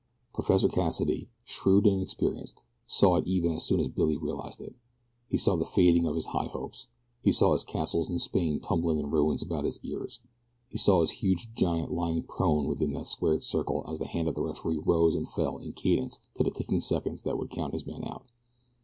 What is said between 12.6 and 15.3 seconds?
within that squared circle as the hand of the referee rose and